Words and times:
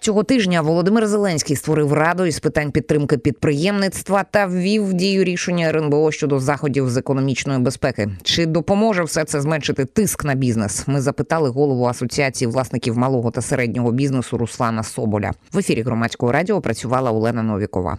Цього 0.00 0.22
тижня 0.22 0.62
Володимир 0.62 1.06
Зеленський 1.06 1.56
створив 1.56 1.92
раду 1.92 2.26
із 2.26 2.40
питань 2.40 2.70
підтримки 2.70 3.18
підприємництва 3.18 4.24
та 4.30 4.46
ввів 4.46 4.86
в 4.86 4.92
дію 4.92 5.24
рішення 5.24 5.68
РНБО 5.68 6.12
щодо 6.12 6.40
заходів 6.40 6.90
з 6.90 6.96
економічної 6.96 7.58
безпеки. 7.58 8.08
Чи 8.22 8.46
допоможе 8.46 9.02
все 9.02 9.24
це 9.24 9.40
зменшити 9.40 9.84
тиск 9.84 10.24
на 10.24 10.34
бізнес? 10.34 10.88
Ми 10.88 11.00
запитали 11.00 11.48
голову 11.48 11.84
асоціації 11.84 12.48
власників 12.48 12.98
малого 12.98 13.30
та 13.30 13.42
середнього 13.42 13.92
бізнесу 13.92 14.38
Руслана 14.38 14.82
Соболя. 14.82 15.32
В 15.52 15.58
ефірі 15.58 15.82
громадського 15.82 16.32
радіо 16.32 16.60
працювала 16.60 17.10
Олена 17.10 17.42
Новікова. 17.42 17.98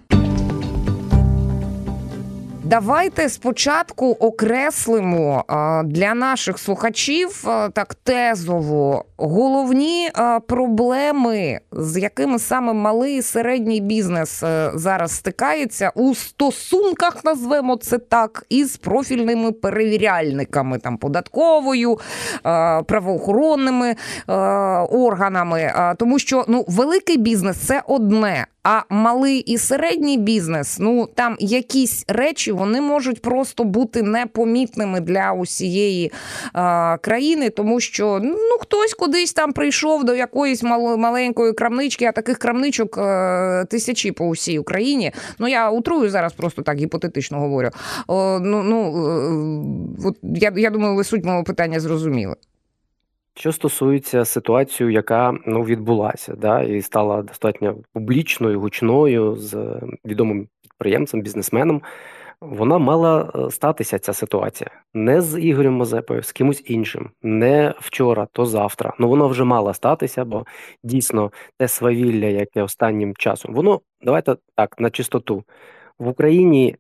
Давайте 2.72 3.30
спочатку 3.30 4.12
окреслимо 4.12 5.44
для 5.86 6.14
наших 6.14 6.60
слухачів 6.60 7.44
так 7.74 7.96
тезово 7.96 9.06
головні 9.18 10.10
проблеми, 10.48 11.60
з 11.72 11.98
якими 11.98 12.40
саме 12.40 12.74
малий 12.74 13.18
і 13.18 13.22
середній 13.22 13.82
бізнес 13.82 14.44
е, 14.44 14.72
зараз 14.76 15.12
стикається 15.12 15.92
у 15.96 16.16
стосунках, 16.16 17.26
назвемо 17.26 17.76
це 17.76 17.98
так, 17.98 18.46
із 18.50 18.78
профільними 18.78 19.52
перевіряльниками, 19.52 20.80
там 20.80 20.98
податковою, 20.98 22.00
правоохоронними 22.86 23.96
органами, 24.90 25.96
тому 25.98 26.20
що 26.20 26.46
ну 26.48 26.66
великий 26.68 27.18
бізнес 27.18 27.58
це 27.58 27.84
одне. 27.88 28.48
А 28.64 28.82
малий 28.90 29.40
і 29.40 29.58
середній 29.58 30.18
бізнес, 30.18 30.78
ну 30.80 31.10
там 31.16 31.36
якісь 31.40 32.06
речі 32.08 32.52
вони 32.52 32.82
можуть 32.82 33.22
просто 33.22 33.64
бути 33.64 34.02
непомітними 34.02 35.00
для 35.00 35.32
усієї 35.32 36.12
е, 36.56 36.98
країни, 36.98 37.50
тому 37.50 37.80
що 37.80 38.20
ну 38.24 38.58
хтось 38.62 38.94
кудись 38.94 39.34
там 39.34 39.54
прийшов 39.54 40.04
до 40.04 40.16
якоїсь 40.16 40.64
мал- 40.64 40.98
маленької 40.98 41.54
крамнички, 41.54 42.06
а 42.06 42.12
таких 42.12 42.38
крамничок 42.38 42.98
е, 42.98 43.66
тисячі 43.70 44.12
по 44.12 44.26
усій 44.28 44.60
Україні. 44.60 45.12
Ну 45.40 45.48
я 45.48 45.70
утрую 45.70 46.10
зараз, 46.10 46.34
просто 46.34 46.62
так 46.62 46.78
гіпотетично 46.78 47.40
говорю. 47.40 47.70
О, 48.08 48.40
ну 48.40 48.64
ну 48.64 49.08
е, 50.04 50.08
от 50.08 50.18
я, 50.24 50.54
я 50.56 50.70
думаю, 50.70 50.96
ви 50.96 51.04
суть 51.04 51.26
мого 51.26 51.44
питання 51.44 51.80
зрозуміли. 51.80 52.36
Що 53.36 53.52
стосується 53.52 54.26
ситуації, 54.26 54.94
яка 54.94 55.38
ну 55.46 55.64
відбулася, 55.64 56.36
да, 56.36 56.62
і 56.62 56.82
стала 56.82 57.22
достатньо 57.22 57.78
публічною, 57.94 58.60
гучною 58.60 59.36
з 59.36 59.82
відомим 60.06 60.48
підприємцем, 60.62 61.22
бізнесменом, 61.22 61.82
вона 62.42 62.78
мала 62.78 63.32
е, 63.36 63.52
статися 63.52 64.00
ця 64.00 64.14
ситуація 64.14 64.70
не 64.94 65.22
з 65.22 65.40
Ігорем 65.40 65.74
Мазепою, 65.74 66.24
з 66.24 66.32
кимось 66.32 66.64
іншим, 66.66 67.10
не 67.22 67.74
вчора, 67.80 68.28
то 68.32 68.46
завтра. 68.46 68.94
Ну 69.00 69.10
воно 69.10 69.28
вже 69.28 69.44
мало 69.44 69.74
статися, 69.74 70.26
бо 70.26 70.46
дійсно 70.84 71.32
те 71.58 71.68
свавілля, 71.68 72.26
яке 72.26 72.62
останнім 72.64 73.16
часом, 73.16 73.54
воно 73.54 73.82
давайте 74.02 74.36
так 74.56 74.80
на 74.80 74.90
чистоту 74.90 75.44
в 76.00 76.08
Україні. 76.08 76.76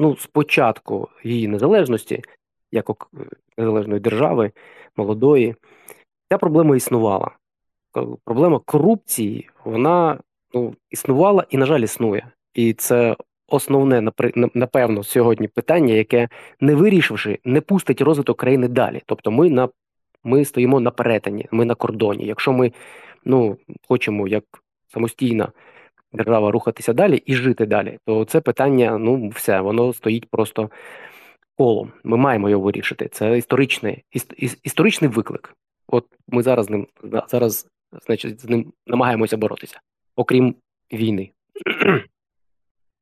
Ну, 0.00 0.16
спочатку 0.16 1.08
її 1.24 1.48
незалежності, 1.48 2.22
як 2.72 2.90
незалежної 3.56 4.00
держави, 4.00 4.52
молодої. 4.96 5.54
Ця 6.30 6.38
проблема 6.38 6.76
існувала. 6.76 7.30
Проблема 8.24 8.60
корупції, 8.64 9.50
вона 9.64 10.18
ну, 10.54 10.74
існувала 10.90 11.46
і, 11.50 11.56
на 11.56 11.66
жаль, 11.66 11.80
існує. 11.80 12.26
І 12.54 12.72
це 12.72 13.16
основне, 13.48 14.10
напевно, 14.54 15.02
сьогодні 15.02 15.48
питання, 15.48 15.94
яке, 15.94 16.28
не 16.60 16.74
вирішивши, 16.74 17.38
не 17.44 17.60
пустить 17.60 18.00
розвиток 18.00 18.38
країни 18.38 18.68
далі. 18.68 19.02
Тобто 19.06 19.30
ми 19.30 19.50
на 19.50 19.68
ми 20.24 20.44
стоїмо 20.44 20.80
на 20.80 20.90
перетині, 20.90 21.46
ми 21.50 21.64
на 21.64 21.74
кордоні. 21.74 22.26
Якщо 22.26 22.52
ми 22.52 22.72
ну, 23.24 23.56
хочемо 23.88 24.28
як 24.28 24.44
самостійна 24.92 25.52
держава 26.12 26.50
рухатися 26.50 26.92
далі 26.92 27.22
і 27.26 27.34
жити 27.34 27.66
далі, 27.66 27.98
то 28.06 28.24
це 28.24 28.40
питання, 28.40 28.98
ну, 28.98 29.28
все, 29.28 29.60
воно 29.60 29.92
стоїть 29.92 30.30
просто 30.30 30.70
колом. 31.58 31.92
Ми 32.04 32.16
маємо 32.16 32.50
його 32.50 32.64
вирішити. 32.64 33.08
Це 33.08 33.38
історичний, 33.38 34.04
історичний 34.62 35.10
виклик. 35.10 35.54
От 35.86 36.06
ми 36.28 36.42
зараз 36.42 36.66
з 36.66 36.70
ним 36.70 36.86
зараз, 37.28 37.68
значить, 38.06 38.40
з 38.40 38.48
ним 38.48 38.72
намагаємося 38.86 39.36
боротися, 39.36 39.80
окрім 40.16 40.54
війни. 40.92 41.30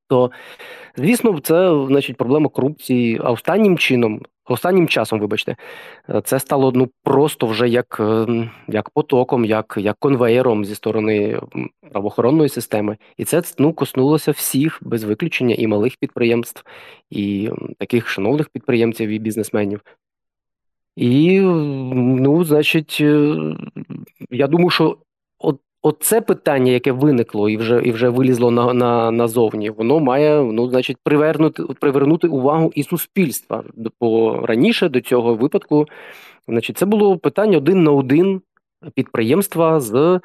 То, 0.09 0.31
звісно, 0.97 1.41
це 1.41 1.87
значить 1.87 2.17
проблема 2.17 2.49
корупції. 2.49 3.21
А 3.25 3.31
останнім 3.31 3.79
чином, 3.79 4.23
останнім 4.45 4.89
часом, 4.89 5.21
вибачте, 5.21 5.57
це 6.25 6.41
стало 6.41 6.73
ну 6.73 6.91
просто 7.03 7.47
вже 7.47 7.69
як 7.69 7.97
ем, 8.01 8.51
як 8.69 8.91
потоком, 8.91 9.45
як 9.45 9.75
як 9.81 9.97
конвеєром 9.99 10.65
зі 10.65 10.75
сторони 10.75 11.41
правоохоронної 11.93 12.49
системи, 12.49 12.97
і 13.17 13.25
це 13.25 13.43
ну 13.59 13.73
коснулося 13.73 14.31
всіх 14.31 14.79
без 14.83 15.05
виключення 15.05 15.55
і 15.59 15.67
малих 15.67 15.97
підприємств, 15.97 16.65
і 17.11 17.51
таких 17.79 18.09
шановних 18.09 18.49
підприємців 18.49 19.09
і 19.09 19.19
бізнесменів. 19.19 19.81
І, 20.97 21.41
ну, 21.41 22.45
значить, 22.45 22.99
е, 23.01 23.37
я 24.31 24.47
думаю, 24.47 24.71
що 24.71 24.99
от 25.87 26.27
питання, 26.27 26.73
яке 26.73 26.93
виникло 26.93 27.49
і 27.49 27.57
вже 27.57 27.83
і 27.85 27.93
вже 27.93 28.09
вилізло 28.09 28.51
на, 28.51 28.75
на, 28.75 29.11
назовні, 29.11 29.71
воно 29.71 30.01
має 30.01 30.43
ну, 30.43 30.69
значить, 30.69 30.97
привернути 31.05 31.63
привернути 31.81 32.29
увагу 32.29 32.73
і 32.75 32.83
суспільства. 32.83 33.65
Бо 34.01 34.41
раніше 34.47 34.89
до 34.89 35.01
цього 35.01 35.35
випадку, 35.35 35.87
значить, 36.49 36.79
це 36.79 36.87
було 36.87 37.19
питання 37.19 37.59
один 37.59 37.83
на 37.83 37.93
один 37.93 38.41
підприємства 38.95 39.81
з, 39.81 40.21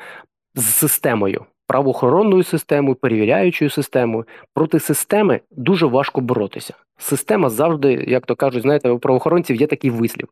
з 0.56 0.66
системою. 0.66 1.46
Правоохоронною 1.68 2.44
системою, 2.44 2.96
перевіряючою 2.96 3.70
системою 3.70 4.26
проти 4.54 4.80
системи 4.80 5.40
дуже 5.52 5.86
важко 5.86 6.22
боротися. 6.22 6.74
Система 6.98 7.50
завжди, 7.50 8.06
як 8.08 8.26
то 8.26 8.36
кажуть, 8.36 8.62
знаєте, 8.62 8.90
у 8.90 9.00
правоохоронців 9.00 9.56
є 9.56 9.68
такий 9.68 9.90
вислів: 9.90 10.28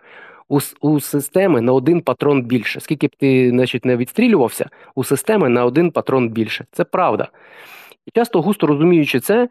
у 0.49 0.59
у 0.81 0.99
системи 0.99 1.61
на 1.61 1.73
один 1.73 2.01
патрон 2.01 2.41
більше. 2.41 2.79
Скільки 2.79 3.07
б 3.07 3.15
ти 3.15 3.49
значить, 3.49 3.85
не 3.85 3.97
відстрілювався, 3.97 4.69
у 4.95 5.03
системи 5.03 5.49
на 5.49 5.65
один 5.65 5.91
патрон 5.91 6.29
більше. 6.29 6.65
Це 6.71 6.83
правда. 6.83 7.27
І 8.05 8.11
часто 8.15 8.41
густо 8.41 8.67
розуміючи 8.67 9.19
це, 9.19 9.49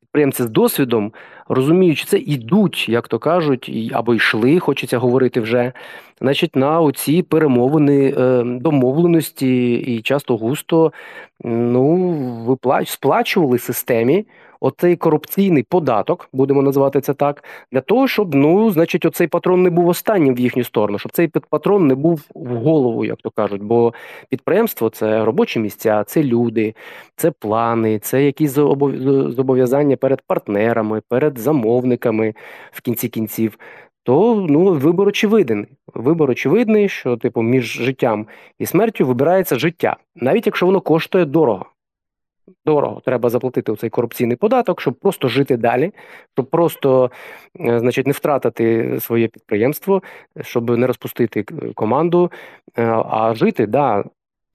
підприємці 0.00 0.42
з 0.42 0.46
досвідом, 0.50 1.12
розуміючи 1.50 2.04
це, 2.04 2.18
йдуть, 2.18 2.88
як 2.88 3.08
то 3.08 3.18
кажуть, 3.18 3.90
або 3.92 4.14
йшли, 4.14 4.58
хочеться 4.58 4.98
говорити 4.98 5.40
вже, 5.40 5.72
значить, 6.20 6.56
на 6.56 6.80
оці 6.80 7.22
перемовини 7.22 8.14
е, 8.18 8.42
домовленості 8.44 9.74
і 9.74 10.02
часто 10.02 10.36
густо 10.36 10.92
ну, 11.44 12.10
виплач, 12.46 12.88
сплачували 12.88 13.58
системі 13.58 14.24
оцей 14.60 14.96
корупційний 14.96 15.62
податок, 15.62 16.28
будемо 16.32 16.62
називати 16.62 17.00
це 17.00 17.14
так, 17.14 17.44
для 17.72 17.80
того, 17.80 18.08
щоб 18.08 18.34
ну, 18.34 18.70
значить, 18.70 19.04
оцей 19.04 19.26
патрон 19.26 19.62
не 19.62 19.70
був 19.70 19.88
останнім 19.88 20.34
в 20.34 20.40
їхню 20.40 20.64
сторону, 20.64 20.98
щоб 20.98 21.12
цей 21.12 21.28
патрон 21.28 21.86
не 21.86 21.94
був 21.94 22.22
в 22.34 22.54
голову, 22.54 23.04
як 23.04 23.18
то 23.22 23.30
кажуть. 23.30 23.62
Бо 23.62 23.94
підприємство 24.28 24.90
це 24.90 25.24
робочі 25.24 25.60
місця, 25.60 26.04
це 26.04 26.22
люди, 26.22 26.74
це 27.16 27.30
плани, 27.30 27.98
це 27.98 28.24
якісь 28.24 28.50
зобов'язання 28.50 29.96
перед 29.96 30.22
партнерами, 30.26 31.02
перед 31.08 31.38
замовниками 31.40 32.34
в 32.70 32.80
кінці 32.80 33.08
кінців. 33.08 33.58
То 34.02 34.46
ну 34.48 34.64
вибор 34.72 35.08
очевидний. 35.08 35.66
Вибор 35.94 36.30
очевидний, 36.30 36.88
що 36.88 37.16
типу 37.16 37.42
між 37.42 37.64
життям 37.64 38.26
і 38.58 38.66
смертю 38.66 39.06
вибирається 39.06 39.58
життя, 39.58 39.96
навіть 40.16 40.46
якщо 40.46 40.66
воно 40.66 40.80
коштує 40.80 41.24
дорого 41.24 41.66
дорого 42.66 43.00
треба 43.04 43.28
заплатити 43.28 43.76
цей 43.76 43.90
корупційний 43.90 44.36
податок, 44.36 44.80
щоб 44.80 44.94
просто 44.94 45.28
жити 45.28 45.56
далі, 45.56 45.92
щоб 46.34 46.46
просто 46.46 47.10
е, 47.60 47.78
значить, 47.78 48.06
не 48.06 48.12
втратити 48.12 48.96
своє 49.00 49.28
підприємство, 49.28 50.02
щоб 50.40 50.78
не 50.78 50.86
розпустити 50.86 51.42
команду, 51.74 52.32
е, 52.78 52.84
а 53.08 53.34
жити, 53.34 53.66
да, 53.66 54.04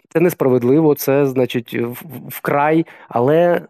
це 0.09 0.19
несправедливо, 0.19 0.96
це 0.96 1.25
значить 1.25 1.78
вкрай, 2.28 2.85
але 3.08 3.61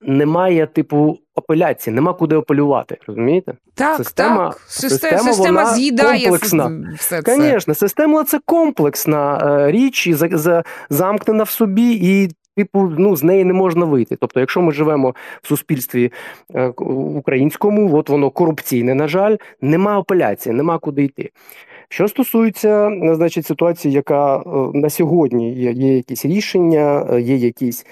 немає 0.00 0.66
типу 0.66 1.18
апеляції, 1.34 1.94
нема 1.94 2.12
куди 2.14 2.36
апелювати. 2.36 2.98
Розумієте? 3.06 3.54
Так, 3.74 3.96
система, 3.96 4.48
так. 4.48 4.60
Система, 4.66 5.18
система 5.18 5.60
вона 5.60 5.74
з'їдає 5.74 6.20
комплексна. 6.20 6.92
все 6.96 7.22
це. 7.22 7.36
Звісно, 7.36 7.74
система 7.74 8.24
це 8.24 8.40
комплексна 8.44 9.38
е, 9.66 9.70
річ, 9.70 10.06
і 10.06 10.14
за, 10.14 10.28
за, 10.32 10.64
замкнена 10.90 11.42
в 11.44 11.50
собі, 11.50 11.92
і 11.92 12.30
типу, 12.56 12.92
ну 12.98 13.16
з 13.16 13.22
неї 13.22 13.44
не 13.44 13.52
можна 13.52 13.84
вийти. 13.84 14.16
Тобто, 14.20 14.40
якщо 14.40 14.62
ми 14.62 14.72
живемо 14.72 15.14
в 15.42 15.48
суспільстві 15.48 16.12
е, 16.54 16.68
українському, 17.18 17.96
от 17.96 18.08
воно 18.08 18.30
корупційне, 18.30 18.94
на 18.94 19.08
жаль, 19.08 19.36
нема 19.60 19.98
апеляції, 19.98 20.54
нема 20.54 20.78
куди 20.78 21.04
йти. 21.04 21.30
Що 21.88 22.08
стосується 22.08 22.90
значить, 23.14 23.46
ситуації, 23.46 23.94
яка 23.94 24.36
е, 24.36 24.42
на 24.74 24.90
сьогодні 24.90 25.54
є, 25.54 25.70
є 25.72 25.96
якісь 25.96 26.24
рішення, 26.24 27.06
е, 27.12 27.20
є 27.20 27.36
якісь. 27.36 27.86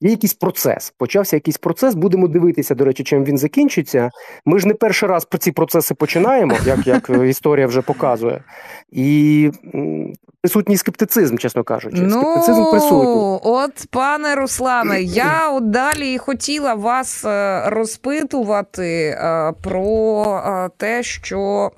Є 0.00 0.10
якийсь 0.10 0.34
процес. 0.34 0.94
Почався 0.98 1.36
якийсь 1.36 1.58
процес. 1.58 1.94
Будемо 1.94 2.28
дивитися, 2.28 2.74
до 2.74 2.84
речі, 2.84 3.04
чим 3.04 3.24
він 3.24 3.38
закінчиться. 3.38 4.10
Ми 4.44 4.58
ж 4.58 4.68
не 4.68 4.74
перший 4.74 5.08
раз 5.08 5.24
про 5.24 5.38
ці 5.38 5.52
процеси 5.52 5.94
починаємо, 5.94 6.54
як 6.66 6.86
як 6.86 7.10
історія 7.28 7.66
вже 7.66 7.82
показує, 7.82 8.44
і 8.90 9.50
присутній 10.42 10.76
скептицизм, 10.76 11.36
чесно 11.36 11.64
кажучи. 11.64 11.96
Ну, 12.00 12.20
скептицизм 12.20 12.70
присутній. 12.70 13.38
От, 13.42 13.86
пане 13.90 14.34
Руслане, 14.34 15.02
я 15.02 15.50
от 15.50 15.70
далі 15.70 16.18
хотіла 16.18 16.74
вас 16.74 17.24
е, 17.24 17.62
розпитувати 17.66 19.04
е, 19.06 19.52
про 19.62 20.24
е, 20.46 20.70
те, 20.76 21.02
що 21.02 21.70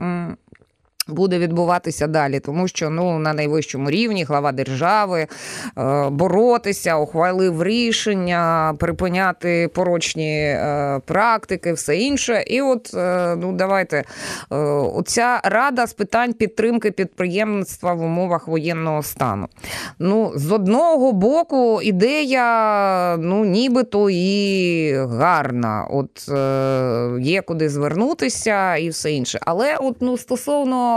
буде 1.09 1.39
відбуватися 1.39 2.07
далі, 2.07 2.41
тому 2.41 2.69
що 2.69 2.91
ну 2.91 3.19
на 3.19 3.33
найвищому 3.33 3.91
рівні 3.91 4.25
глава 4.25 4.53
держави 4.53 5.27
е, 5.79 6.09
боротися, 6.11 6.97
ухвалив 6.97 7.63
рішення, 7.63 8.75
припиняти 8.79 9.69
порочні 9.75 10.39
е, 10.39 11.01
практики, 11.05 11.73
все 11.73 11.97
інше. 11.97 12.45
І 12.47 12.63
от 12.63 12.95
е, 12.95 13.37
ну 13.37 13.53
давайте 13.53 14.05
оця 14.95 15.41
рада 15.45 15.87
з 15.87 15.93
питань 15.93 16.33
підтримки 16.33 16.91
підприємництва 16.91 17.95
в 17.95 18.03
умовах 18.03 18.49
воєнного 18.49 19.03
стану. 19.03 19.49
Ну, 19.99 20.33
з 20.35 20.53
одного 20.53 21.13
боку, 21.13 21.81
ідея, 21.83 23.17
ну 23.17 23.45
нібито 23.45 24.11
і 24.11 24.93
гарна. 24.95 25.87
От 25.91 26.29
є 27.21 27.43
куди 27.43 27.69
звернутися 27.69 28.77
і 28.77 28.89
все 28.89 29.13
інше. 29.13 29.39
Але 29.43 29.77
от 29.77 29.97
ну 30.01 30.19
стосовно 30.19 30.94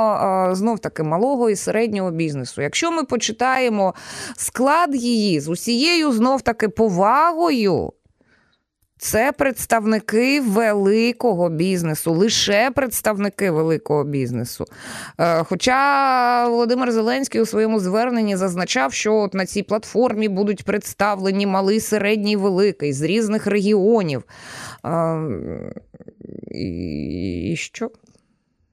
знов 0.55 0.79
таки 0.79 1.03
малого 1.03 1.49
і 1.49 1.55
середнього 1.55 2.11
бізнесу. 2.11 2.61
Якщо 2.61 2.91
ми 2.91 3.03
почитаємо 3.03 3.93
склад 4.37 4.95
її 4.95 5.39
з 5.39 5.47
усією 5.47 6.11
знов 6.11 6.41
таки 6.41 6.69
повагою. 6.69 7.93
Це 8.99 9.31
представники 9.31 10.41
великого 10.41 11.49
бізнесу, 11.49 12.13
лише 12.13 12.71
представники 12.71 13.51
великого 13.51 14.03
бізнесу. 14.03 14.65
Е, 15.19 15.43
хоча 15.43 16.47
Володимир 16.47 16.91
Зеленський 16.91 17.41
у 17.41 17.45
своєму 17.45 17.79
зверненні 17.79 18.35
зазначав, 18.35 18.93
що 18.93 19.15
от 19.15 19.33
на 19.33 19.45
цій 19.45 19.63
платформі 19.63 20.29
будуть 20.29 20.63
представлені 20.63 21.47
малий, 21.47 21.79
середній, 21.79 22.35
великий 22.35 22.93
з 22.93 23.01
різних 23.01 23.47
регіонів. 23.47 24.23
І 26.51 27.55
що? 27.57 27.91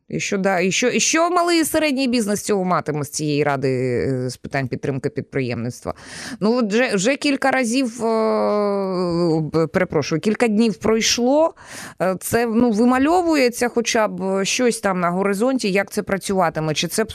І 0.08 0.20
що 0.20 0.38
да, 0.38 0.60
і 0.60 0.72
що, 0.72 0.88
і 0.88 1.00
що 1.00 1.30
малий 1.30 1.60
і 1.60 1.64
середній 1.64 2.08
бізнес 2.08 2.42
цього 2.42 2.64
матиме 2.64 3.04
з 3.04 3.10
цієї 3.10 3.44
ради 3.44 3.68
е, 3.68 4.30
з 4.30 4.36
питань 4.36 4.68
підтримки 4.68 5.08
підприємництва? 5.08 5.94
Ну 6.40 6.56
от 6.56 6.72
вже 6.72 6.94
вже 6.96 7.16
кілька 7.16 7.50
разів 7.50 8.04
е, 8.04 9.66
перепрошую, 9.72 10.20
кілька 10.20 10.48
днів 10.48 10.76
пройшло. 10.76 11.54
Е, 12.02 12.16
це 12.20 12.46
ну 12.46 12.70
вимальовується, 12.70 13.68
хоча 13.68 14.08
б 14.08 14.44
щось 14.44 14.80
там 14.80 15.00
на 15.00 15.10
горизонті, 15.10 15.72
як 15.72 15.90
це 15.90 16.02
працюватиме, 16.02 16.74
чи 16.74 16.88
це 16.88 17.06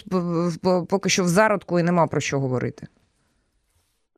поки 0.90 1.10
що 1.10 1.24
в 1.24 1.28
зародку 1.28 1.80
і 1.80 1.84
нема 1.84 2.08
про 2.08 2.22
що 2.22 2.40
говорити? 2.40 2.88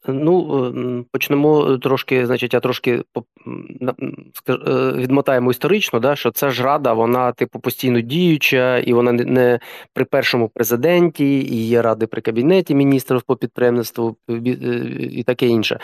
Ну, 0.07 0.65
е, 0.65 1.03
почнемо 1.11 1.77
трошки, 1.77 2.25
значить, 2.25 2.53
я 2.53 2.59
трошки 2.59 3.03
е, 4.49 4.53
відмотаємо 4.95 5.51
історично, 5.51 5.99
да, 5.99 6.15
що 6.15 6.31
ця 6.31 6.49
ж 6.49 6.63
рада, 6.63 6.93
вона, 6.93 7.31
типу, 7.31 7.59
постійно 7.59 8.01
діюча, 8.01 8.77
і 8.77 8.93
вона 8.93 9.11
не 9.11 9.59
при 9.93 10.05
першому 10.05 10.49
президенті, 10.49 11.39
і 11.39 11.67
є 11.67 11.81
ради 11.81 12.07
при 12.07 12.21
кабінеті 12.21 12.75
міністрів 12.75 13.21
по 13.21 13.35
підприємництву 13.35 14.15
е, 14.29 14.33
і 15.11 15.23
таке 15.23 15.47
інше. 15.47 15.79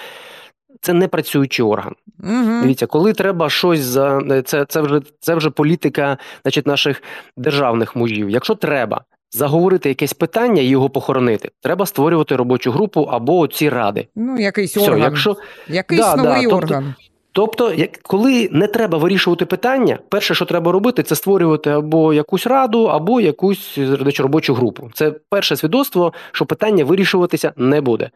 Це 0.82 0.94
не 0.94 1.08
працюючий 1.08 1.66
орган. 1.66 1.96
Угу. 2.24 2.62
Дивіться, 2.62 2.86
коли 2.86 3.14
треба 3.14 3.50
щось 3.50 3.80
за 3.80 4.42
це, 4.46 4.66
це 4.66 4.82
вже 4.82 5.02
це 5.20 5.36
вже 5.36 5.50
політика, 5.50 6.18
значить, 6.44 6.68
наших 6.68 7.04
державних 7.38 7.96
мужів. 7.96 8.30
Якщо 8.30 8.56
треба 8.56 9.06
заговорити 9.32 9.90
якесь 9.90 10.14
питання 10.14 10.62
і 10.62 10.66
його 10.66 10.90
похоронити, 10.90 11.50
треба 11.62 11.86
створювати 11.86 12.36
робочу 12.36 12.72
групу 12.72 13.02
або 13.12 13.48
ці 13.48 13.70
ради. 13.70 14.08
Ну, 14.16 14.40
якийсь 14.40 14.78
Все, 14.78 14.86
орган. 14.86 15.02
Якщо... 15.02 15.36
Якийсь 15.68 16.02
да, 16.02 16.16
новий 16.16 16.44
да, 16.44 16.50
тобто, 16.50 16.56
орган. 16.58 16.96
Тобто, 17.32 17.74
як, 17.74 17.98
коли 17.98 18.50
не 18.52 18.68
треба 18.68 18.98
вирішувати 18.98 19.46
питання, 19.46 20.00
перше, 20.10 20.36
що 20.36 20.46
треба 20.46 20.72
робити, 20.72 21.04
це 21.04 21.16
створювати 21.16 21.70
або 21.70 22.14
якусь 22.14 22.48
раду, 22.48 22.84
або 22.84 23.22
якусь 23.22 23.78
робочу 24.20 24.54
групу. 24.54 24.92
Це 24.94 25.12
перше 25.30 25.56
свідоцтво, 25.56 26.14
що 26.32 26.46
питання 26.46 26.86
вирішуватися 26.86 27.54
не 27.56 27.82
буде. 27.82 28.10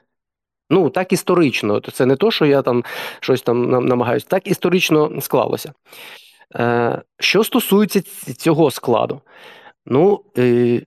Ну, 0.70 0.90
так 0.90 1.14
історично. 1.14 1.80
Це 1.80 2.06
не 2.06 2.16
то, 2.16 2.32
що 2.32 2.46
я 2.46 2.62
там 2.62 2.84
щось 3.20 3.42
там 3.42 3.70
намагаюся, 3.70 4.26
так 4.30 4.48
історично 4.48 5.22
склалося. 5.22 5.74
Е, 6.56 7.02
Що 7.20 7.44
стосується 7.44 8.02
цього 8.38 8.72
складу, 8.72 9.22
ну, 9.86 10.22
е, 10.38 10.82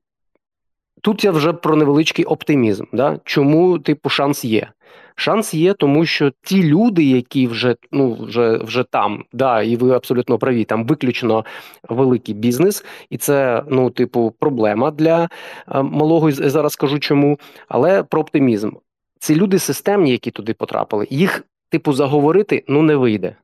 Тут 1.05 1.25
я 1.25 1.31
вже 1.31 1.53
про 1.53 1.77
невеличкий 1.77 2.25
оптимізм. 2.25 2.85
Да? 2.93 3.21
Чому, 3.25 3.79
типу, 3.79 4.09
шанс 4.09 4.45
є? 4.45 4.69
Шанс 5.15 5.55
є, 5.55 5.75
тому 5.75 6.07
що 6.07 6.33
ті 6.43 6.63
люди, 6.63 7.05
які 7.05 7.47
вже 7.47 7.77
ну, 7.93 8.15
вже, 8.15 8.57
вже 8.57 8.85
там, 8.85 9.25
да, 9.33 9.63
і 9.63 9.77
ви 9.77 9.91
абсолютно 9.91 10.39
праві, 10.39 10.65
там 10.65 10.87
виключно 10.87 11.45
великий 11.89 12.35
бізнес, 12.35 12.85
і 13.11 13.17
це, 13.17 13.63
ну, 13.69 13.91
типу, 13.91 14.35
проблема 14.39 14.91
для 14.91 15.29
а, 15.67 15.83
малого. 15.83 16.33
Зараз 16.33 16.73
скажу 16.73 16.99
чому, 16.99 17.39
але 17.69 18.03
про 18.03 18.21
оптимізм. 18.21 18.71
Ці 19.19 19.35
люди 19.35 19.59
системні, 19.59 20.11
які 20.11 20.31
туди 20.31 20.55
потрапили, 20.55 21.07
їх, 21.11 21.45
типу, 21.71 21.93
заговорити 21.93 22.65
ну 22.69 22.83
не 22.83 22.97
вийде. 22.97 23.37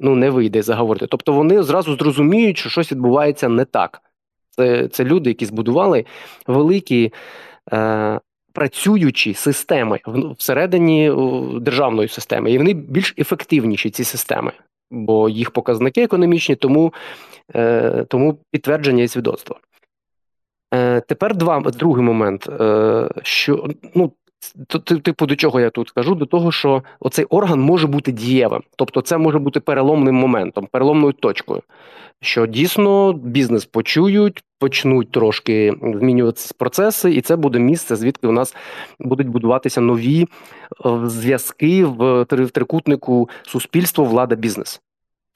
Ну, 0.00 0.14
не 0.14 0.30
вийде 0.30 0.62
заговорити. 0.62 1.06
Тобто 1.06 1.32
вони 1.32 1.62
зразу 1.62 1.96
зрозуміють, 1.96 2.58
що 2.58 2.68
щось 2.68 2.92
відбувається 2.92 3.48
не 3.48 3.64
так. 3.64 4.02
Це 4.56 4.88
це 4.88 5.04
люди, 5.04 5.30
які 5.30 5.46
збудували 5.46 6.04
великі 6.46 7.12
е, 7.72 8.20
працюючі 8.52 9.34
системи 9.34 10.00
всередині 10.38 11.12
державної 11.60 12.08
системи, 12.08 12.52
і 12.52 12.58
вони 12.58 12.72
більш 12.74 13.14
ефективніші 13.18 13.90
ці 13.90 14.04
системи, 14.04 14.52
бо 14.90 15.28
їх 15.28 15.50
показники 15.50 16.02
економічні, 16.02 16.56
тому 16.56 16.94
е, 17.54 18.04
тому 18.08 18.38
підтвердження 18.50 19.02
і 19.02 19.08
свідоцтво. 19.08 19.56
Е, 20.74 21.00
Тепер 21.00 21.36
два 21.36 21.60
другий 21.60 22.04
момент, 22.04 22.48
е, 22.60 23.08
що 23.22 23.70
ну. 23.94 24.12
Типу, 25.02 25.26
до 25.26 25.36
чого 25.36 25.60
я 25.60 25.70
тут 25.70 25.90
кажу? 25.90 26.14
До 26.14 26.26
того, 26.26 26.52
що 26.52 26.82
оцей 27.00 27.24
орган 27.24 27.60
може 27.60 27.86
бути 27.86 28.12
дієвим, 28.12 28.62
тобто 28.76 29.00
це 29.00 29.18
може 29.18 29.38
бути 29.38 29.60
переломним 29.60 30.14
моментом, 30.14 30.68
переломною 30.72 31.12
точкою 31.12 31.62
що 32.20 32.46
дійсно 32.46 33.12
бізнес 33.12 33.64
почують, 33.64 34.42
почнуть 34.58 35.10
трошки 35.10 35.74
змінюватися 35.82 36.54
процеси, 36.58 37.12
і 37.12 37.20
це 37.20 37.36
буде 37.36 37.58
місце, 37.58 37.96
звідки 37.96 38.26
у 38.26 38.32
нас 38.32 38.54
будуть 38.98 39.28
будуватися 39.28 39.80
нові 39.80 40.22
е, 40.86 41.00
зв'язки 41.04 41.84
в 41.84 42.24
трикутнику 42.24 43.28
суспільство, 43.42 44.04
влада, 44.04 44.34
бізнес. 44.34 44.80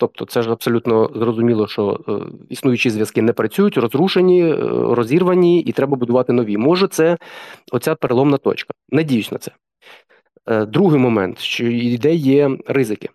Тобто, 0.00 0.24
це 0.24 0.42
ж 0.42 0.52
абсолютно 0.52 1.10
зрозуміло, 1.14 1.66
що 1.68 2.00
е, 2.08 2.12
існуючі 2.48 2.90
зв'язки 2.90 3.22
не 3.22 3.32
працюють, 3.32 3.76
розрушені, 3.76 4.44
е, 4.44 4.56
розірвані, 4.70 5.60
і 5.60 5.72
треба 5.72 5.96
будувати 5.96 6.32
нові. 6.32 6.56
Може, 6.56 6.88
це 6.88 7.18
оця 7.72 7.94
переломна 7.94 8.36
точка. 8.36 8.74
Надіюсь 8.90 9.32
на 9.32 9.38
це. 9.38 9.52
Другий 10.66 11.00
момент, 11.00 11.38
що 11.38 11.66
йде 11.66 12.14
є 12.14 12.50
ризики. 12.66 13.08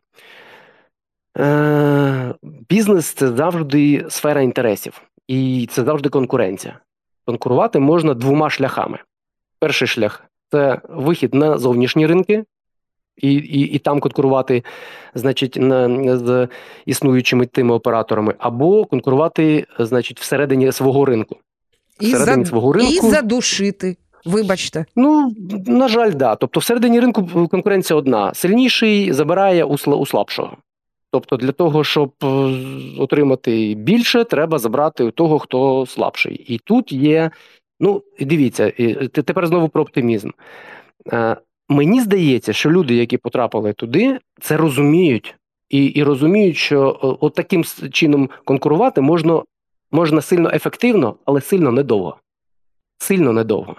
Е, 1.38 2.34
Бізнес 2.70 3.06
це 3.06 3.28
завжди 3.28 4.06
сфера 4.10 4.42
інтересів, 4.42 5.02
і 5.28 5.68
це 5.72 5.84
завжди 5.84 6.10
конкуренція. 6.10 6.80
Конкурувати 7.26 7.80
можна 7.80 8.14
двома 8.14 8.50
шляхами. 8.50 9.00
Перший 9.60 9.88
шлях 9.88 10.24
це 10.52 10.82
вихід 10.90 11.34
на 11.34 11.58
зовнішні 11.58 12.08
ринки, 12.08 12.46
і 13.18 13.34
і, 13.34 13.60
і 13.60 13.80
там 13.80 14.00
конкурувати, 14.00 14.64
значить, 15.16 15.58
на, 15.60 16.18
з 16.18 16.48
існуючими 16.86 17.46
тими 17.46 17.74
операторами, 17.74 18.34
або 18.40 18.86
конкурувати, 18.86 19.66
значить, 19.80 20.20
всередині 20.20 20.72
свого 20.72 21.06
ринку. 21.06 21.38
Всередині 22.00 22.44
і 22.44 22.46
свого 22.46 22.74
ринку. 22.74 23.08
І 23.08 23.10
задушити. 23.10 23.98
Вибачте, 24.26 24.86
ну 24.96 25.32
на 25.68 25.88
жаль, 25.88 26.12
да. 26.12 26.36
Тобто, 26.36 26.60
всередині 26.60 27.00
ринку 27.00 27.48
конкуренція 27.52 27.98
одна: 27.98 28.34
сильніший 28.34 29.14
забирає 29.14 29.64
у 29.64 30.06
слабшого. 30.06 30.58
Тобто, 31.12 31.38
для 31.38 31.52
того, 31.52 31.84
щоб 31.84 32.12
е, 32.24 32.28
отримати 33.00 33.74
більше, 33.78 34.24
треба 34.24 34.58
забрати 34.60 35.04
у 35.04 35.12
того, 35.12 35.40
хто 35.40 35.86
слабший. 35.86 36.36
І 36.36 36.58
тут 36.58 36.92
є. 36.92 37.32
Ну, 37.80 38.04
дивіться, 38.20 38.72
тепер 39.12 39.48
знову 39.48 39.70
про 39.70 39.82
оптимізм. 39.82 40.30
Мені 41.70 42.02
здається, 42.02 42.54
що 42.54 42.72
люди, 42.72 42.96
які 42.96 43.18
потрапили 43.18 43.74
туди, 43.74 44.20
це 44.42 44.58
розуміють 44.58 45.36
і 45.70 45.86
і 45.86 46.04
розуміють, 46.04 46.58
що 46.58 47.00
от 47.22 47.34
таким 47.34 47.64
чином 47.92 48.30
конкурувати 48.46 49.02
можна 49.02 49.44
можна 49.92 50.22
сильно 50.22 50.52
ефективно, 50.54 51.16
але 51.26 51.42
сильно 51.42 51.72
недовго. 51.72 52.18
Сильно 52.98 53.34
недовго. 53.34 53.76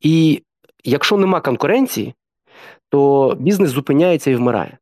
І 0.00 0.42
якщо 0.84 1.16
нема 1.16 1.40
конкуренції, 1.40 2.14
то 2.88 3.34
бізнес 3.40 3.70
зупиняється 3.70 4.30
і 4.30 4.34
вмирає. 4.34 4.78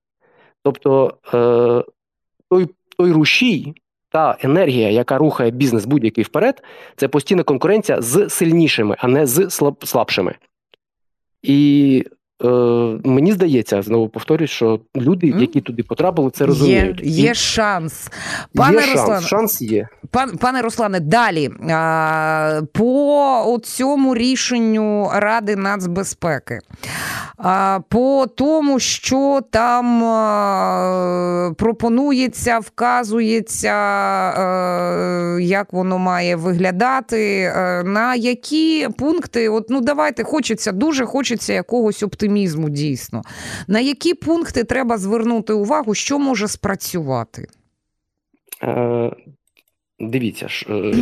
Тобто 0.63 1.15
е, 1.35 1.85
той 2.51 2.69
той 2.97 3.13
рушій, 3.13 3.75
та 4.11 4.37
енергія, 4.41 4.91
яка 4.91 5.19
рухає 5.19 5.51
бізнес 5.51 5.85
будь-який 5.85 6.25
вперед, 6.25 6.63
це 6.97 7.09
постійна 7.09 7.43
конкуренція 7.43 8.03
з 8.03 8.29
сильнішими, 8.29 8.97
а 8.99 9.09
не 9.09 9.27
з 9.27 9.51
слабшими. 9.85 10.35
І 11.43 12.05
Е, 12.45 12.49
Мені 13.05 13.33
здається, 13.33 13.83
знову 13.83 14.09
повторюсь, 14.09 14.51
що 14.51 14.81
люди, 14.97 15.27
які 15.27 15.61
туди 15.61 15.83
потрапили, 15.83 16.31
це 16.31 16.47
розуміють. 16.47 17.01
Є 17.03 17.23
є 17.23 17.35
шанс. 17.35 18.11
Пане 18.55 18.81
є 18.81 18.93
Руслан, 18.93 19.23
шанс 19.23 19.63
є. 19.63 19.89
Пан, 20.11 20.39
пане 20.39 20.63
Руслане, 20.63 21.01
далі 21.01 21.51
а, 21.71 22.61
по 22.73 23.59
цьому 23.65 24.15
рішенню 24.15 25.11
Ради 25.15 25.57
нацбезпеки, 25.57 26.59
а, 27.37 27.81
по 27.89 28.27
тому, 28.35 28.79
що 28.79 29.41
там 29.51 30.05
а, 30.05 31.53
пропонується, 31.59 32.59
вказується, 32.59 33.73
а, 33.73 35.39
як 35.41 35.73
воно 35.73 35.99
має 35.99 36.37
виглядати, 36.37 37.53
а, 37.57 37.83
на 37.83 38.15
які 38.15 38.89
пункти, 38.99 39.49
от 39.49 39.71
ну 39.71 39.81
давайте 39.81 40.25
хочеться, 40.25 40.73
дуже 40.73 41.07
хочеться 41.07 41.53
якогось 41.53 42.03
оптимізму 42.03 42.30
дійсно. 42.69 43.23
На 43.67 43.81
які 43.81 44.15
пункти 44.15 44.65
треба 44.65 44.99
звернути 44.99 45.53
увагу, 45.53 45.95
що 45.95 46.19
може 46.19 46.49
спрацювати? 46.49 47.47
Е, 48.63 49.11
Дивіться. 50.01 50.49
Е, 50.71 50.95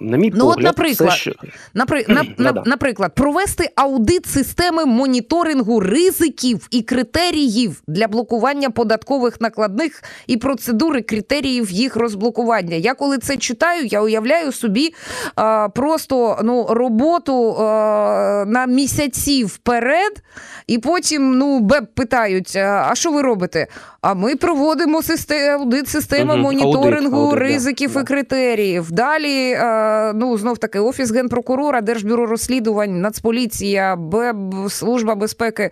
на 0.00 0.16
мій 0.16 0.32
ну, 0.34 0.40
погляд, 0.40 0.56
от, 0.58 0.62
наприклад, 0.62 1.10
це 1.10 1.16
що... 1.16 1.32
напри... 1.74 2.04
на, 2.08 2.24
на, 2.38 2.62
наприклад, 2.66 3.14
провести 3.14 3.70
аудит 3.76 4.26
системи 4.26 4.84
моніторингу 4.84 5.80
ризиків 5.80 6.68
і 6.70 6.82
критеріїв 6.82 7.82
для 7.86 8.08
блокування 8.08 8.70
податкових 8.70 9.40
накладних 9.40 10.02
і 10.26 10.36
процедури 10.36 11.02
критеріїв 11.02 11.70
їх 11.70 11.96
розблокування. 11.96 12.76
Я 12.76 12.94
коли 12.94 13.18
це 13.18 13.36
читаю, 13.36 13.86
я 13.86 14.02
уявляю 14.02 14.52
собі 14.52 14.94
а, 15.34 15.68
просто 15.68 16.38
ну, 16.42 16.66
роботу 16.70 17.56
а, 17.58 18.44
на 18.46 18.66
місяці 18.66 19.44
вперед, 19.44 20.22
і 20.66 20.78
потім 20.78 21.38
ну, 21.38 21.60
БЕП 21.60 21.94
питають: 21.94 22.56
а 22.56 22.94
що 22.94 23.12
ви 23.12 23.22
робите? 23.22 23.66
А 24.02 24.14
ми 24.14 24.36
проводимо 24.36 25.02
систем, 25.02 25.60
аудит 25.60 25.88
системи 25.88 26.34
угу, 26.34 26.42
моніторингу 26.42 27.16
аудит, 27.16 27.38
ризиків 27.38 27.94
да, 27.94 28.00
і 28.00 28.04
критеріїв. 28.04 28.92
Далі. 28.92 29.50
Е, 29.50 30.12
ну 30.14 30.38
знов 30.38 30.58
таки 30.58 30.78
офіс 30.78 31.12
генпрокурора, 31.12 31.80
держбюро 31.80 32.26
розслідувань, 32.26 33.00
Нацполіція, 33.00 33.96
БЕБ, 33.96 34.36
служба 34.68 35.14
безпеки, 35.14 35.70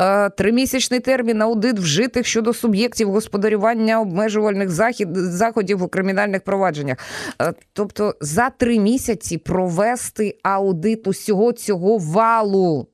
е, 0.00 0.30
тримісячний 0.30 1.00
термін 1.00 1.42
аудит 1.42 1.78
вжитих 1.78 2.26
щодо 2.26 2.54
суб'єктів 2.54 3.10
господарювання 3.10 4.00
обмежувальних 4.00 4.70
захід, 4.70 5.08
заходів 5.12 5.82
у 5.82 5.88
кримінальних 5.88 6.42
провадженнях. 6.42 6.96
Е, 7.42 7.52
тобто 7.72 8.14
за 8.20 8.50
три 8.50 8.78
місяці 8.78 9.38
провести 9.38 10.38
аудит 10.42 11.06
усього 11.06 11.52
цього 11.52 11.98
валу. 11.98 12.89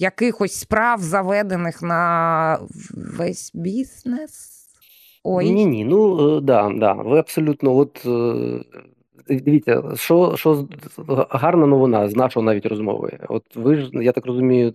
Якихось 0.00 0.54
справ 0.54 1.00
заведених 1.00 1.82
на 1.82 2.58
весь 3.18 3.50
бізнес? 3.54 4.50
Ой. 5.24 5.50
Ні, 5.50 5.66
ні, 5.66 5.84
ну 5.84 6.40
да, 6.40 6.70
да. 6.76 6.92
Ви 6.92 7.18
абсолютно 7.18 7.76
от 7.76 8.06
дивіться, 9.28 9.82
що 9.94 10.32
що 10.36 10.68
гарна 11.30 11.66
новина 11.66 12.08
з 12.08 12.16
нашого 12.16 12.46
навіть 12.46 12.66
розмови. 12.66 13.18
От 13.28 13.42
ви 13.54 13.76
ж, 13.76 13.90
я 13.92 14.12
так 14.12 14.26
розумію, 14.26 14.72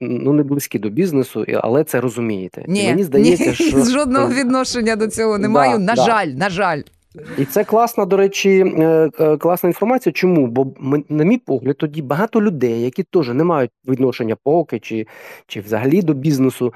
ну 0.00 0.32
не 0.32 0.42
близькі 0.42 0.78
до 0.78 0.88
бізнесу, 0.90 1.44
але 1.54 1.84
це 1.84 2.00
розумієте. 2.00 2.64
Ні, 2.68 2.88
Мені 2.88 3.04
здається, 3.04 3.44
ні, 3.48 3.54
що 3.54 3.84
жодного 3.84 4.28
відношення 4.28 4.96
до 4.96 5.08
цього 5.08 5.38
не 5.38 5.48
маю. 5.48 5.78
На 5.78 5.94
да. 5.94 6.02
жаль, 6.02 6.26
на 6.28 6.50
жаль. 6.50 6.82
І 7.38 7.44
це 7.44 7.64
класна, 7.64 8.04
до 8.04 8.16
речі, 8.16 8.74
е, 8.78 9.10
е, 9.20 9.36
класна 9.36 9.68
інформація. 9.68 10.12
Чому? 10.12 10.46
Бо 10.46 10.66
на 11.08 11.24
мій 11.24 11.38
погляд, 11.38 11.76
тоді 11.78 12.02
багато 12.02 12.42
людей, 12.42 12.82
які 12.82 13.02
теж 13.02 13.28
не 13.28 13.44
мають 13.44 13.70
відношення 13.88 14.36
поки 14.44 14.78
чи, 14.78 15.06
чи 15.46 15.60
взагалі 15.60 16.02
до 16.02 16.14
бізнесу 16.14 16.74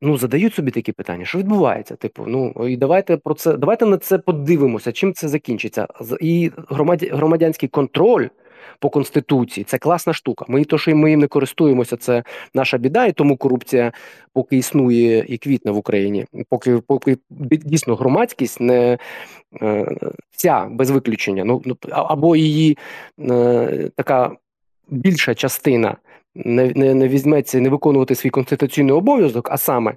ну 0.00 0.18
задають 0.18 0.54
собі 0.54 0.70
такі 0.70 0.92
питання, 0.92 1.24
що 1.24 1.38
відбувається? 1.38 1.96
Типу, 1.96 2.24
ну 2.26 2.68
і 2.68 2.76
давайте 2.76 3.16
про 3.16 3.34
це, 3.34 3.52
давайте 3.52 3.86
на 3.86 3.96
це 3.96 4.18
подивимося, 4.18 4.92
чим 4.92 5.14
це 5.14 5.28
закінчиться. 5.28 5.86
І 6.20 6.50
громадянський 7.10 7.68
контроль. 7.68 8.28
По 8.78 8.90
конституції 8.90 9.64
це 9.64 9.78
класна 9.78 10.12
штука. 10.12 10.44
Ми 10.48 10.64
то, 10.64 10.78
що 10.78 10.96
ми 10.96 11.10
їм 11.10 11.20
не 11.20 11.26
користуємося, 11.26 11.96
це 11.96 12.22
наша 12.54 12.78
біда, 12.78 13.06
і 13.06 13.12
тому 13.12 13.36
корупція 13.36 13.92
поки 14.32 14.56
існує 14.56 15.24
і 15.28 15.38
квітне 15.38 15.72
в 15.72 15.76
Україні, 15.76 16.26
поки 16.48 16.78
поки 16.78 17.16
дійсно 17.50 17.94
громадськість 17.94 18.60
не 18.60 18.98
е, 19.62 19.96
вся 20.30 20.68
без 20.70 20.90
виключення. 20.90 21.44
Ну, 21.44 21.62
ну 21.64 21.76
або 21.90 22.36
її 22.36 22.78
е, 23.20 23.90
така 23.96 24.32
більша 24.88 25.34
частина 25.34 25.96
не 26.34 26.72
не, 26.74 26.94
не 26.94 27.08
візьметься 27.08 27.60
не 27.60 27.68
виконувати 27.68 28.14
свій 28.14 28.30
конституційний 28.30 28.92
обов'язок, 28.94 29.48
а 29.50 29.56
саме 29.56 29.90
е, 29.90 29.96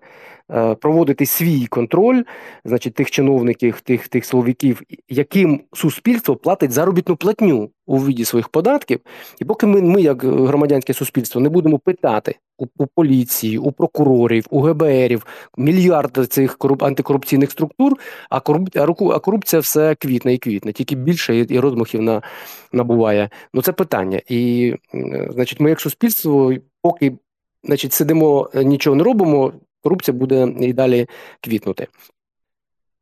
проводити 0.81 1.25
свій 1.25 1.65
контроль, 1.65 2.23
значить, 2.65 2.93
тих 2.93 3.11
чиновників, 3.11 3.81
тих 3.81 4.07
тих 4.07 4.25
силовиків, 4.25 4.81
яким 5.09 5.61
суспільство 5.73 6.35
платить 6.35 6.71
заробітну 6.71 7.15
платню 7.15 7.69
у 7.85 7.97
віді 7.97 8.25
своїх 8.25 8.49
податків, 8.49 8.99
і 9.39 9.45
поки 9.45 9.67
ми, 9.67 9.81
ми 9.81 10.01
як 10.01 10.23
громадянське 10.23 10.93
суспільство, 10.93 11.41
не 11.41 11.49
будемо 11.49 11.79
питати 11.79 12.35
у, 12.57 12.65
у 12.77 12.87
поліції, 12.87 13.57
у 13.57 13.71
прокурорів, 13.71 14.45
у 14.49 14.61
ГБРів 14.61 15.25
мільярд 15.57 16.27
цих 16.29 16.57
коруп... 16.57 16.83
антикорупційних 16.83 17.51
структур, 17.51 17.93
а 18.29 18.39
коруп... 18.39 18.69
а 18.75 19.19
корупція 19.19 19.59
все 19.59 19.95
квітне 19.95 20.33
і 20.33 20.37
квітне, 20.37 20.73
тільки 20.73 20.95
більше 20.95 21.37
і, 21.49 21.59
розмахів 21.59 22.01
на... 22.01 22.21
набуває. 22.73 23.29
Ну 23.53 23.61
це 23.61 23.71
питання. 23.71 24.21
І 24.27 24.73
значить, 25.29 25.59
ми 25.59 25.69
як 25.69 25.81
суспільство, 25.81 26.53
поки 26.81 27.13
значить, 27.63 27.93
сидимо, 27.93 28.49
нічого 28.53 28.95
не 28.95 29.03
робимо, 29.03 29.53
корупція 29.81 30.17
буде 30.17 30.53
і 30.59 30.73
далі 30.73 31.07
квітнути. 31.41 31.87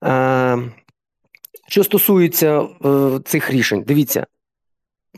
Е, 0.03 0.57
що 1.67 1.83
стосується 1.83 2.61
е, 2.61 3.19
цих 3.25 3.51
рішень, 3.51 3.83
дивіться, 3.87 4.25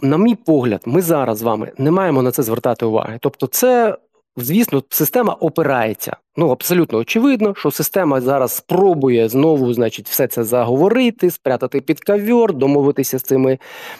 на 0.02 0.18
мій 0.18 0.36
погляд, 0.36 0.82
ми 0.86 1.02
зараз 1.02 1.38
з 1.38 1.42
вами 1.42 1.72
не 1.78 1.92
маємо 1.92 2.22
на 2.22 2.32
це 2.32 2.44
звертати 2.44 2.86
уваги. 2.86 3.18
Тобто, 3.22 3.48
це, 3.48 3.98
звісно, 4.38 4.84
система 4.90 5.34
опирається. 5.34 6.18
Ну, 6.38 6.50
абсолютно 6.50 7.00
очевидно, 7.00 7.56
що 7.56 7.72
система 7.72 8.22
зараз 8.22 8.52
спробує 8.52 9.30
знову, 9.30 9.74
значить, 9.74 10.10
все 10.10 10.28
це 10.28 10.44
заговорити, 10.44 11.32
спрятати 11.32 11.82
під 11.82 12.00
кавьор, 12.00 12.54
домовитися 12.54 13.20
з 13.20 13.22
цими, 13.22 13.60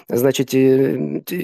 значить, 0.10 0.54
е, 0.54 1.00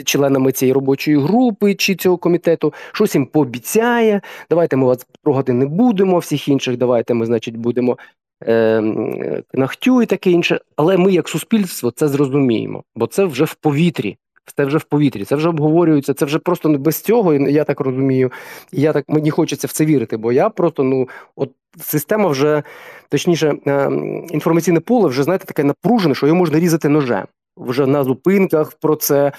членами 0.06 0.52
цієї 0.52 0.74
робочої 0.74 1.18
групи 1.18 1.76
чи 1.76 1.96
цього 1.96 2.18
комітету, 2.18 2.74
щось 2.92 3.16
їм 3.16 3.26
пообіцяє. 3.26 4.22
Давайте 4.50 4.76
ми 4.76 4.86
вас 4.86 5.08
трогати 5.24 5.54
не 5.54 5.66
будемо, 5.66 6.20
всіх 6.20 6.48
інших, 6.48 6.78
давайте 6.78 7.14
ми, 7.14 7.26
значить, 7.26 7.58
будемо. 7.58 7.98
Е, 8.44 8.82
нахтю 9.54 10.02
і 10.02 10.06
таке 10.06 10.32
інше, 10.32 10.60
але 10.76 10.98
ми, 10.98 11.12
як 11.12 11.30
суспільство, 11.30 11.92
це 11.92 12.08
зрозуміємо, 12.08 12.84
бо 12.96 13.08
це 13.08 13.26
вже 13.26 13.46
в 13.46 13.54
повітрі. 13.54 14.18
Це 14.56 14.66
вже 14.66 14.78
в 14.78 14.84
повітрі, 14.84 15.26
це 15.26 15.36
вже 15.36 15.50
обговорюється, 15.50 16.14
це 16.14 16.26
вже 16.26 16.40
просто 16.40 16.70
без 16.70 17.02
цього, 17.02 17.34
я 17.34 17.64
так 17.64 17.80
розумію. 17.80 18.32
І 18.72 18.82
я 18.82 18.94
так 18.94 19.06
мені 19.08 19.30
хочеться 19.30 19.68
в 19.68 19.72
це 19.72 19.86
вірити, 19.86 20.18
бо 20.18 20.32
я 20.32 20.50
просто 20.50 20.84
ну 20.84 21.10
от 21.36 21.52
система 21.82 22.30
вже 22.30 22.64
точніше, 23.10 23.56
е, 23.68 23.90
інформаційне 24.30 24.80
поле 24.80 25.10
вже 25.10 25.24
знаєте 25.24 25.46
таке 25.46 25.64
напружене, 25.64 26.16
що 26.16 26.28
його 26.28 26.40
можна 26.40 26.60
різати 26.60 26.90
ножем 26.90 27.26
вже 27.58 27.86
на 27.86 28.04
зупинках 28.04 28.74
про 28.74 28.96
це. 28.96 29.32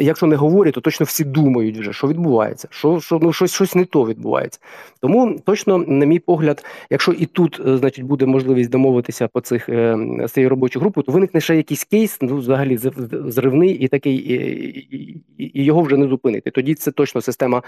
Якщо 0.00 0.26
не 0.26 0.36
говорять, 0.36 0.74
то 0.74 0.80
точно 0.80 1.04
всі 1.04 1.24
думають 1.24 1.78
вже, 1.78 1.92
що 1.92 2.08
відбувається, 2.08 2.68
що 2.70 3.00
що 3.00 3.18
ну 3.22 3.32
щось 3.32 3.52
щось 3.52 3.74
не 3.74 3.84
то 3.84 4.06
відбувається. 4.06 4.60
Тому 5.00 5.38
точно, 5.44 5.78
на 5.78 6.06
мій 6.06 6.18
погляд, 6.18 6.64
якщо 6.90 7.12
і 7.12 7.26
тут, 7.26 7.60
е, 7.66 7.76
значить, 7.76 8.04
буде 8.04 8.26
можливість 8.26 8.70
домовитися 8.70 9.28
по 9.28 9.40
цих 9.40 9.68
е, 9.68 9.98
з 10.24 10.32
цією 10.32 10.50
робочою 10.50 10.80
групою, 10.80 11.04
то 11.04 11.12
виникне 11.12 11.40
ще 11.40 11.56
якийсь 11.56 11.84
кейс, 11.84 12.18
ну 12.20 12.36
взагалі 12.36 12.78
зривний 13.26 13.70
і 13.70 13.88
такий, 13.88 14.16
і, 14.16 15.22
і 15.38 15.64
його 15.64 15.82
вже 15.82 15.96
не 15.96 16.08
зупинити. 16.08 16.50
Тоді 16.50 16.74
це 16.74 16.90
точно 16.90 17.20
система, 17.20 17.62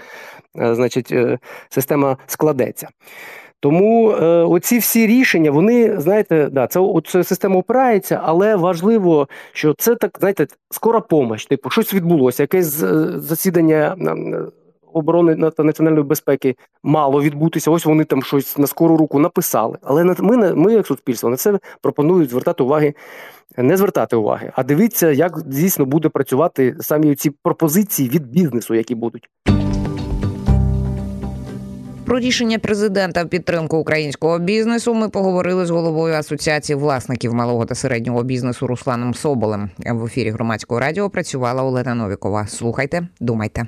е, 0.59 0.75
значить, 0.75 1.13
система 1.69 2.17
складеться. 2.27 2.89
Тому 3.59 4.11
е, 4.11 4.25
оці 4.43 4.77
всі 4.77 5.07
рішення, 5.07 5.51
вони 5.51 5.99
знаєте, 5.99 6.49
да, 6.51 6.67
це 6.67 6.79
це 7.05 7.23
система 7.23 7.55
опирається, 7.55 8.21
але 8.23 8.55
важливо, 8.55 9.27
що 9.53 9.73
це 9.77 9.95
так 9.95 10.17
знаєте, 10.19 10.47
скора 10.71 10.99
помощь. 10.99 11.49
Типу, 11.49 11.69
щось 11.69 11.93
відбулося, 11.93 12.43
якесь 12.43 12.83
е, 12.83 13.19
засідання 13.19 13.95
оборони 14.93 15.51
та 15.57 15.63
національної 15.63 16.03
безпеки 16.03 16.55
мало 16.83 17.21
відбутися. 17.21 17.71
Ось 17.71 17.85
вони 17.85 18.03
там 18.03 18.23
щось 18.23 18.57
на 18.57 18.67
скору 18.67 18.97
руку 18.97 19.19
написали. 19.19 19.77
Але 19.81 20.03
ми, 20.03 20.55
ми 20.55 20.73
як 20.73 20.87
суспільство, 20.87 21.29
на 21.29 21.35
це 21.35 21.59
пропонують 21.81 22.29
звертати 22.29 22.63
уваги, 22.63 22.93
не 23.57 23.77
звертати 23.77 24.15
уваги, 24.15 24.51
а 24.55 24.63
дивіться, 24.63 25.11
як 25.11 25.43
дійсно 25.45 25.85
буде 25.85 26.09
працювати 26.09 26.75
самі 26.79 27.15
ці 27.15 27.29
пропозиції 27.43 28.09
від 28.09 28.27
бізнесу, 28.27 28.75
які 28.75 28.95
будуть. 28.95 29.29
Про 32.09 32.19
рішення 32.19 32.59
президента 32.59 33.23
в 33.23 33.29
підтримку 33.29 33.77
українського 33.77 34.39
бізнесу 34.39 34.93
ми 34.93 35.09
поговорили 35.09 35.65
з 35.65 35.69
головою 35.69 36.13
асоціації 36.13 36.75
власників 36.75 37.33
малого 37.33 37.65
та 37.65 37.75
середнього 37.75 38.23
бізнесу 38.23 38.67
Русланом 38.67 39.13
Соболем. 39.13 39.69
В 39.85 40.05
ефірі 40.05 40.29
громадського 40.29 40.79
радіо 40.81 41.09
працювала 41.09 41.63
Олена 41.63 41.95
Новікова. 41.95 42.47
Слухайте, 42.47 43.07
думайте. 43.19 43.67